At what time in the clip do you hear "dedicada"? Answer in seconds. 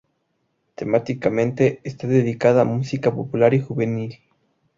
2.07-2.61